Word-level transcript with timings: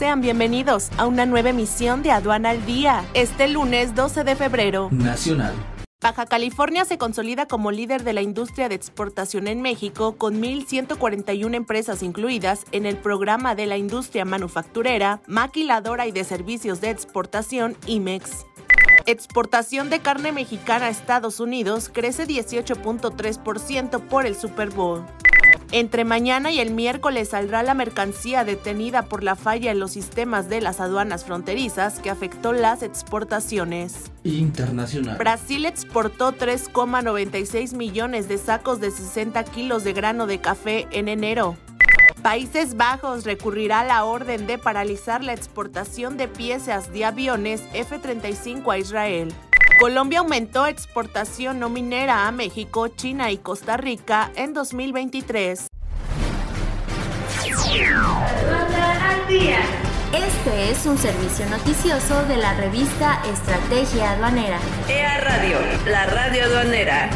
Sean 0.00 0.22
bienvenidos 0.22 0.88
a 0.96 1.06
una 1.06 1.26
nueva 1.26 1.50
emisión 1.50 2.02
de 2.02 2.10
Aduana 2.10 2.48
al 2.48 2.64
Día, 2.64 3.04
este 3.12 3.48
lunes 3.48 3.94
12 3.94 4.24
de 4.24 4.34
febrero. 4.34 4.88
Nacional. 4.90 5.52
Baja 6.00 6.24
California 6.24 6.86
se 6.86 6.96
consolida 6.96 7.46
como 7.46 7.70
líder 7.70 8.02
de 8.02 8.14
la 8.14 8.22
industria 8.22 8.70
de 8.70 8.76
exportación 8.76 9.46
en 9.46 9.60
México 9.60 10.16
con 10.16 10.40
1.141 10.40 11.54
empresas 11.54 12.02
incluidas 12.02 12.64
en 12.72 12.86
el 12.86 12.96
programa 12.96 13.54
de 13.54 13.66
la 13.66 13.76
industria 13.76 14.24
manufacturera, 14.24 15.20
maquiladora 15.26 16.06
y 16.06 16.12
de 16.12 16.24
servicios 16.24 16.80
de 16.80 16.88
exportación 16.88 17.76
IMEX. 17.86 18.46
Exportación 19.04 19.90
de 19.90 20.00
carne 20.00 20.32
mexicana 20.32 20.86
a 20.86 20.88
Estados 20.88 21.40
Unidos 21.40 21.90
crece 21.92 22.26
18.3% 22.26 24.00
por 24.08 24.24
el 24.24 24.34
Super 24.34 24.70
Bowl. 24.70 25.04
Entre 25.72 26.04
mañana 26.04 26.50
y 26.50 26.58
el 26.58 26.72
miércoles 26.72 27.28
saldrá 27.28 27.62
la 27.62 27.74
mercancía 27.74 28.44
detenida 28.44 29.02
por 29.02 29.22
la 29.22 29.36
falla 29.36 29.70
en 29.70 29.78
los 29.78 29.92
sistemas 29.92 30.48
de 30.48 30.60
las 30.60 30.80
aduanas 30.80 31.24
fronterizas 31.24 32.00
que 32.00 32.10
afectó 32.10 32.52
las 32.52 32.82
exportaciones. 32.82 34.10
Internacional. 34.24 35.16
Brasil 35.16 35.64
exportó 35.66 36.32
3,96 36.32 37.76
millones 37.76 38.28
de 38.28 38.38
sacos 38.38 38.80
de 38.80 38.90
60 38.90 39.44
kilos 39.44 39.84
de 39.84 39.92
grano 39.92 40.26
de 40.26 40.40
café 40.40 40.88
en 40.90 41.08
enero. 41.08 41.56
Países 42.20 42.76
Bajos 42.76 43.24
recurrirá 43.24 43.80
a 43.80 43.84
la 43.84 44.04
orden 44.04 44.46
de 44.48 44.58
paralizar 44.58 45.22
la 45.22 45.32
exportación 45.32 46.16
de 46.16 46.26
piezas 46.26 46.92
de 46.92 47.04
aviones 47.04 47.62
F-35 47.72 48.74
a 48.74 48.78
Israel. 48.78 49.32
Colombia 49.80 50.18
aumentó 50.18 50.66
exportación 50.66 51.58
no 51.58 51.70
minera 51.70 52.28
a 52.28 52.32
México, 52.32 52.88
China 52.88 53.30
y 53.30 53.38
Costa 53.38 53.78
Rica 53.78 54.30
en 54.36 54.52
2023. 54.52 55.68
Este 60.12 60.70
es 60.70 60.84
un 60.84 60.98
servicio 60.98 61.46
noticioso 61.46 62.22
de 62.26 62.36
la 62.36 62.52
revista 62.52 63.22
Estrategia 63.32 64.12
Aduanera. 64.12 64.58
EA 64.86 65.18
Radio, 65.20 65.56
la 65.86 66.04
radio 66.04 66.44
aduanera. 66.44 67.08